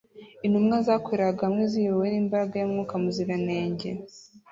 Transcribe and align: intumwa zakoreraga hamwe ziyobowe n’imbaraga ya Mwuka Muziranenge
intumwa 0.45 0.75
zakoreraga 0.87 1.41
hamwe 1.47 1.63
ziyobowe 1.71 2.07
n’imbaraga 2.11 2.55
ya 2.57 2.67
Mwuka 2.71 2.95
Muziranenge 3.03 3.89